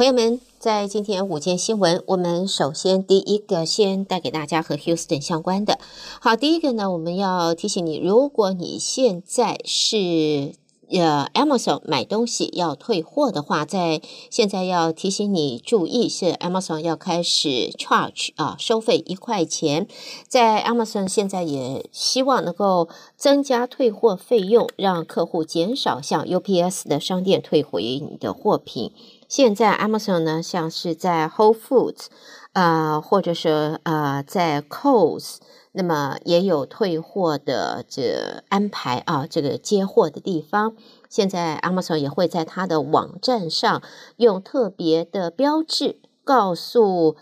[0.00, 5.78] 朋友们，在今天午间新闻，我们首先第一个先带给大家和 Houston 相关的。
[6.22, 10.54] 好，第一个呢，我们要提醒你，如果你现在是
[10.88, 14.00] 呃 Amazon 买东西要退货的话，在
[14.30, 19.86] 现在要提醒你注意，是 Amazon 要开始 charge 啊，收费一块钱。
[20.26, 22.88] 在 Amazon 现在也希望能够
[23.18, 28.92] 增加退货费用，让客户减少向 UPS 的商店退回你的货品。
[29.30, 32.06] 现在 Amazon 呢，像是在 Whole Foods，
[32.52, 35.36] 呃，或者是呃，在 Coles，
[35.70, 40.74] 那么也有退货的这安排啊，这个接货的地方。
[41.08, 43.80] 现在 Amazon 也会在它的网站上
[44.16, 47.14] 用特别的标志，告诉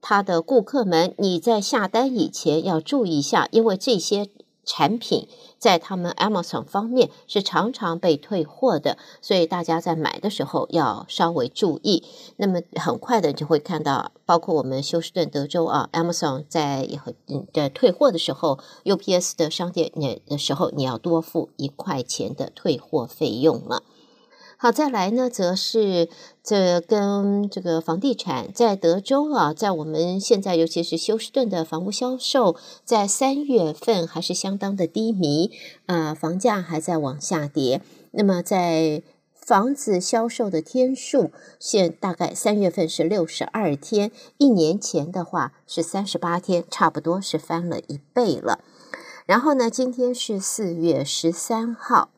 [0.00, 4.28] 他的顾客们，你在下单以前要注意一下，因为这些。
[4.64, 12.04] 产品在他们 Amazon 方面是常常被退货的，所以大家在买的时候要稍微注意。
[12.36, 17.12] 那么很快的就会看到，包括我们休斯顿、德州啊，Amazon 在以后
[17.52, 19.90] 的退货的时候，UPS 的商店
[20.26, 23.82] 的时候，你要多付一块钱的退货费用了。
[24.62, 26.08] 好，再来呢，则是
[26.40, 32.54] 这跟这个房地产在德州啊，在我们现在尤其是休斯顿的房屋销售，
[32.84, 35.50] 在三月份还是相当的低迷，
[35.86, 37.82] 呃，房价还在往下跌。
[38.12, 39.02] 那么在
[39.34, 48.60] 房子销售的天数，现大概三月份是六十二天，一年前的话是三十八天，差不多是翻了一倍了。
[49.26, 52.10] 然后呢，今天是四月十三号。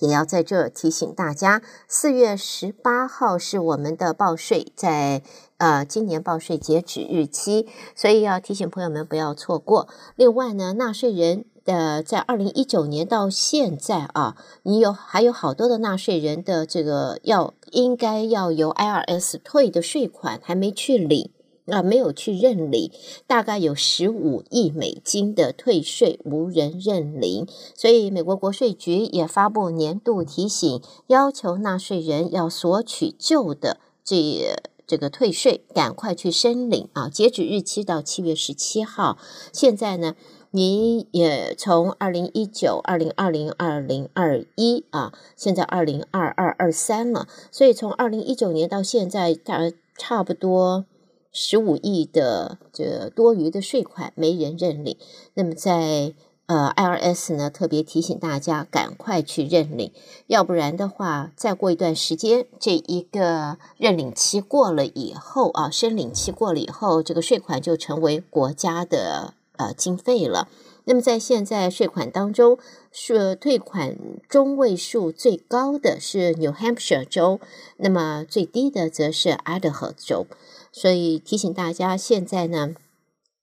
[0.00, 5.22] 也要在这提醒大家，四月十八号是我们的报税在
[5.58, 9.88] 呃今年报税截止日期，所以要提醒朋友们不要错过。
[10.16, 21.30] 另外呢，纳税人的在二零一九年到现在啊，你有还有好多的纳税人的这个要应该要由 IRS 退的税款还没去领。
[21.66, 22.90] 啊，没有去认领，
[23.26, 34.56] 大概有十五亿美金的退税无人认领，所以美国国税局也发布年度提醒，要求纳税人要索取旧的这
[34.86, 37.08] 这个退税，赶快去申领啊！
[37.08, 39.16] 截止日期到七月十七号。
[39.52, 40.16] 现在呢，
[40.50, 50.84] 你也从二零一九、二零二零、二零二一啊，现在二零二二、二三了，所以从二零一九年到现在，大差不多。
[51.32, 54.98] 十五亿的这多余的税款没人认领，
[55.34, 56.12] 那么在
[56.46, 59.92] 呃 IRS 呢，特别提醒大家赶快去认领，
[60.26, 70.48] 要不然的话，再过一段时间，这一个认领期过了以后啊，申领期过了以后，这个税款就成为国家的呃经费了。
[70.84, 72.58] 那么在现在税款当中，
[72.90, 73.96] 是退款
[74.28, 77.38] 中位数最高的是 New Hampshire 州，
[77.76, 80.26] 那么最低的则是 Idaho 州。
[80.72, 82.74] 所以提醒大家，现在呢，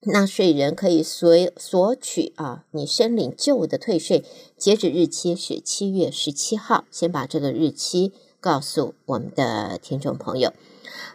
[0.02, 4.26] 纳税人可以索索取啊，你申领旧的退税，
[4.58, 6.86] 截止日期是七月十七号。
[6.90, 10.54] 先把这个日期告诉我们的听众朋友。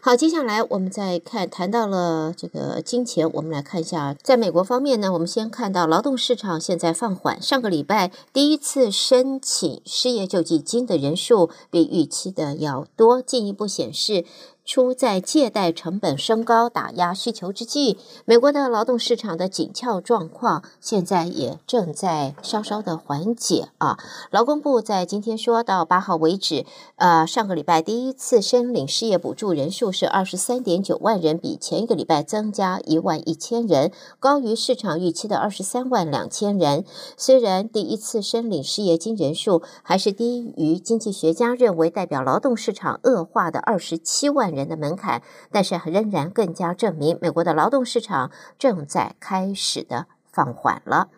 [0.00, 14.24] 好，接下来我们再看，谈到了这个金钱，我们来看一下，在美国方面呢，我们先看到劳动市场现在放缓，上个礼拜第一次申请失业救济金的人数比预期的要多，进一步显示。
[14.66, 23.98] 出在借贷成本升高打压需求之际，美国的劳动市场的紧俏状况现在也正在稍稍的缓解啊。
[24.30, 26.64] 劳工部在今天说到八号为止，
[26.96, 36.84] 呃，上个礼拜第一次申领失业补助人人数是二十三点九万人，比前一个礼拜增加一万一千人，高于市场预期的二十三万两千人。
[37.16, 51.08] 虽然第一次申领失业金人数还是低于经济学家认为代表劳动市场恶化的二十七万人的门槛，但是仍然更加证明美国的劳动市场正在开始的放缓了。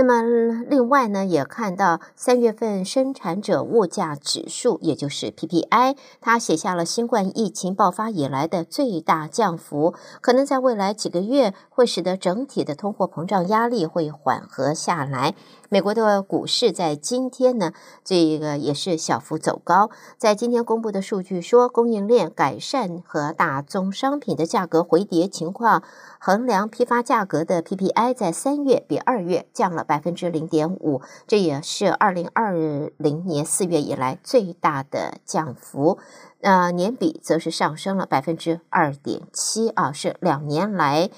[0.00, 0.22] 那么，
[0.70, 15.34] 另外呢，也看到三月份生产者物价指数，也就是 PPI，它写下了新冠疫情爆发以来的最大降幅，可能在未来几个月会使得整体的通货膨胀压力会缓和下来。
[15.70, 17.72] 美国的股市在今天呢，
[18.04, 19.90] 这个也是小幅走高。
[20.16, 25.82] 在今天公布的数据说，供应链改善和大宗商品的价格回跌情况，
[26.20, 32.52] 衡量批发价格的 PPI 在三月比二月降了百分之零点五，这也是二零二
[32.98, 35.98] 零年四月以来最大的降幅。
[36.42, 41.08] 呃，年比则是上升了百分之二点七啊，是两年来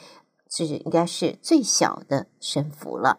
[0.48, 3.18] 是应该是最小的升幅了。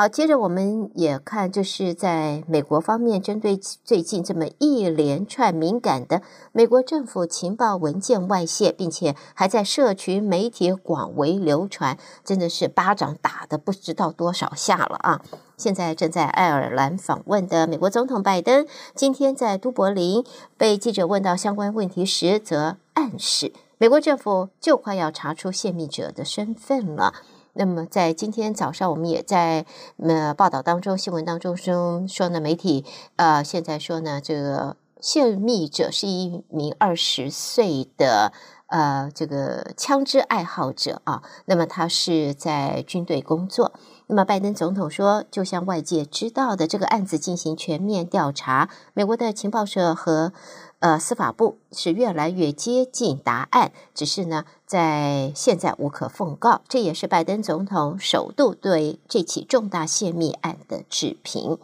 [0.00, 15.20] 好，接着我们也看，就是在美国方面，针对最近这么一连串敏感的美国政府情报文件外泄，并且还在社群媒体广为流传，真的是巴掌打得不知道多少下了啊！
[15.58, 20.24] 现在正在爱尔兰访问的美国总统拜登，今天在都柏林
[20.56, 27.12] 被记者问到相关问题时，则暗示美国政府就快要查出泄密者的身份了。
[27.52, 29.66] 那么，在今天早上，我们也在
[29.98, 32.84] 呃报道当中、新闻当中说说呢，媒体
[33.16, 38.32] 呃现在说呢，这个泄密者是一名二十岁的
[38.68, 41.22] 呃这个枪支爱好者啊。
[41.46, 43.72] 那么他是在军队工作。
[44.06, 50.32] 那么拜登总统说，就像外界知道的，这个案子进行全面调查，美国的情报社和。
[50.80, 56.62] 呃，司法部是越来越接近答案，只是呢，在现在无可奉告。
[56.68, 61.58] 这也是拜登总统首度对这起重大泄密案的置评。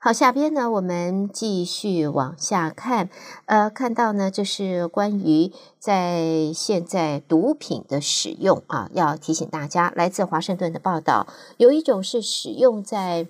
[0.00, 3.08] 好，下边呢，我们继续往下看。
[3.46, 13.28] 呃，看到呢，就是关于在现在毒品的使用啊，要提醒大家，来自华盛顿的报道，有一种是使用在。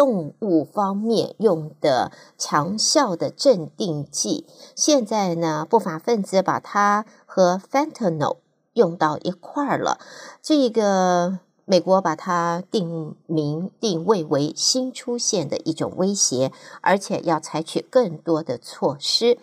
[0.00, 8.38] 动物方面用的强效的镇定剂，现在呢，不法分子把它和 fentanyl
[8.72, 9.98] 用到一块儿了。
[10.40, 16.50] 这个美国把它定名定位为新出现的一种威胁，
[16.80, 19.36] 而且要采取更多的措施。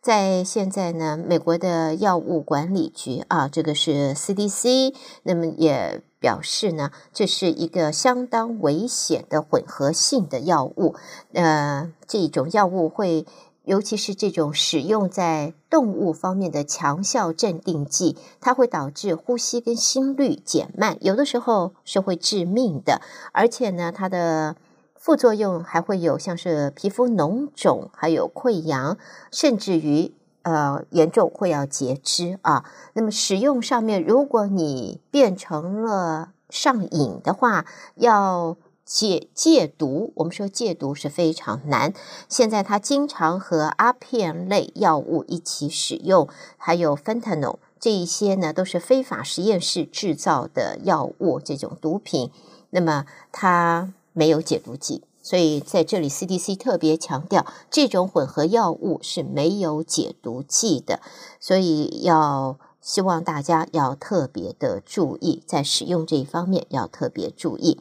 [0.00, 4.94] 在现在呢，美国的药物管理局啊，这个是 CDC，
[5.24, 6.00] 那么也。
[6.20, 10.94] 表示呢，这是一个相当危险的混合性的药物。
[11.32, 13.24] 呃，这种药物会，
[13.64, 23.00] 尤其是这种使用在动物方面的强效镇定剂，它会导致呼吸跟心率减慢，有的时候是会致命的。
[23.32, 24.56] 而且呢，它的
[24.94, 28.98] 副作用还会有像是皮肤脓肿，还有溃疡，
[29.30, 30.12] 甚至于。
[30.48, 32.64] 呃，严重会要截肢啊。
[32.94, 37.66] 那么使用上面，如果你变成了上瘾的话，
[37.96, 40.10] 要戒戒毒。
[40.16, 41.92] 我们说戒毒是非常难。
[42.30, 52.30] 现在他经常和阿片类药物一起使用，还有 fentanyl 这一些呢，都是非法实验室制造的药物，这种毒品。
[52.70, 55.02] 那么它没有解毒剂。
[55.28, 61.02] 所以在这里，CDC 特别强调，这种混合药物是没有解毒剂的，
[61.38, 67.78] 所以要希望大家要特别的注意，在使用这一方面要特别注意。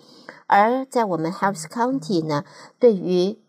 [0.47, 2.43] 而在我们 Harris County 呢，
[2.79, 3.39] 对于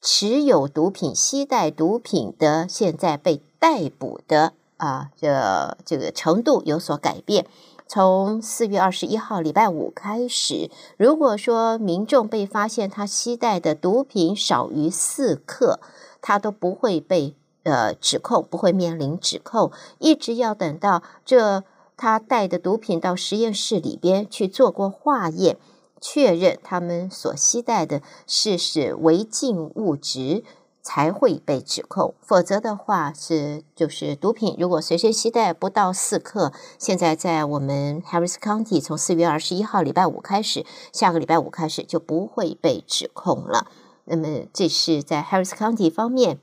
[0.00, 7.46] 持有毒品、携带毒品的现在被逮捕的啊，这这个程度有所改变。
[7.88, 15.78] 从四月二十一号礼拜五开始，如果说民众被发现他携带的毒品少于四克，
[16.20, 21.62] 他都不会被呃指控，不会面临指控，一直要等到这
[21.96, 25.56] 他带的毒品到实验室里边去做过化验，
[26.00, 30.42] 确认他们所携带的是是违禁物质。
[30.86, 34.54] 才会被指控，否则的话是就是毒品。
[34.56, 43.66] 如果随身携带不到四克，现在在我们 Harris County 从四月二十一号礼拜五开始，下个礼拜五开始就不会被指控了。
[44.04, 46.38] 那么这是在 Harris County 方面。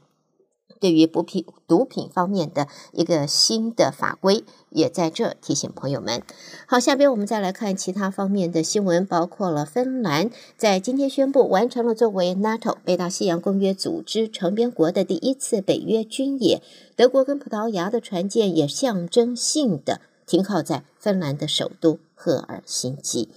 [0.83, 6.21] 对于补品毒品方面的一个新的法规，也在这提醒朋友们。
[6.67, 16.61] 好，下边我们再来看其他方面的新闻，包括了芬兰在今天宣布完成了作为 NATO 北大西洋公约组织成员国的第一次北约军演。
[16.97, 23.29] 德国跟葡萄牙的船舰也象征性的停靠在芬兰的首都赫尔辛基。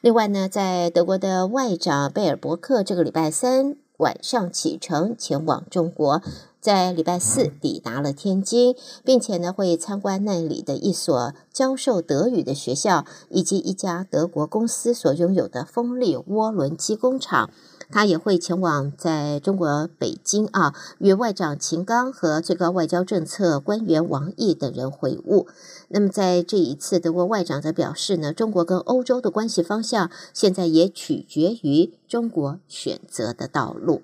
[0.00, 6.22] 另外呢，在德国的外长贝尔伯克这个礼拜三晚上启程前往中国。
[6.60, 8.74] 在礼拜四抵达了天津，
[9.04, 17.50] 并且呢会参观那里的一所教授德语的学校，以及一家德国公司所拥有的风力涡轮机工厂。
[17.90, 25.46] 他也会前往在中国北京啊，与外长秦刚和最高外交政策官员王毅等人会晤。
[25.88, 34.02] 那么在这一次，德国外长则表示呢，中国跟欧洲的关系方向现在也取决于中国选择的道路。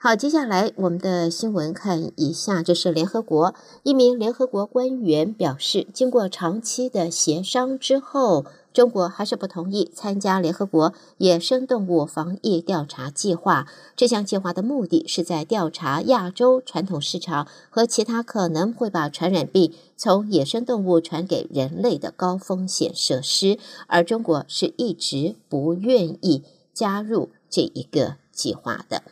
[0.00, 8.44] 好，接下来我们的新闻看一下，这是联合国一名联合国官员表示，经过长期的协商之后，
[8.78, 13.66] 中国还是不同意参加联合国野生动物防疫调查计划。
[13.96, 23.58] 这项计划的目的是在调查亚洲传统市场和其他可能会把传染病从野生动物传给人类的高风险设施，
[23.88, 29.02] 而中国是一直不愿意加入这一个计划的。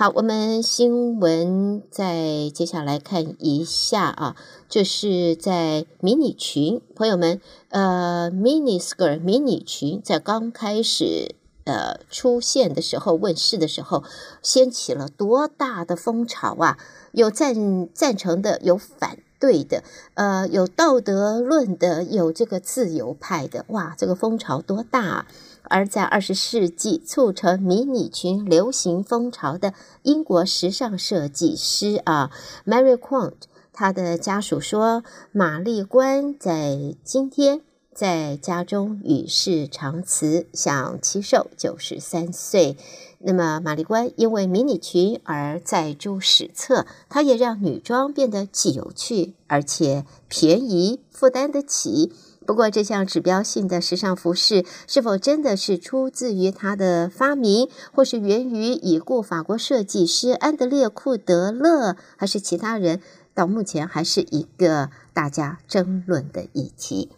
[0.00, 4.36] 好，我们新闻再接下来看一下啊，
[4.68, 7.40] 就是在迷你裙，朋友们，
[7.70, 14.04] 呃，mini skirt 迷你裙在刚开始呃出现的时候，问世的时候，
[14.40, 16.78] 掀起了多大的风潮啊！
[17.10, 19.82] 有赞赞成的，有反对的，
[20.14, 25.26] 呃，有道德论的，有这个自由派的，哇，这个风潮多大啊！
[25.68, 32.30] 而在二十世纪促成迷你裙流行风潮的英国时尚设计师啊
[32.66, 33.34] ，Mary Quant，
[33.72, 37.60] 她的家属说，玛丽关在今天
[37.94, 42.76] 在家中与世长辞，享耆寿九十三岁。
[43.20, 52.12] 那么，玛丽关因为迷你裙而载入史册，她也让女装变得既有趣而且便宜，负担得起。
[52.48, 63.02] 不过，这项指标性的时尚服饰是否真的是出自于他的发明，或是源于已故法国设计师安德烈库德勒，还是其他人？
[63.34, 67.10] 到目前还是一个大家争论的议题。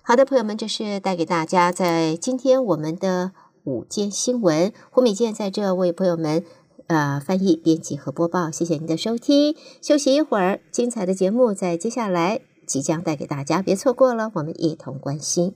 [0.00, 3.32] 好的，朋友们，这是带给大家在今天我们的
[3.64, 4.72] 午间新闻。
[4.90, 6.42] 胡美健在这为朋友们
[6.86, 8.50] 呃翻译、编辑和播报。
[8.50, 12.51] 谢谢您的收听，休息一会儿，精彩的节目在接下来。
[12.72, 15.54] 即将带给大家，别错过了，我们一同关心。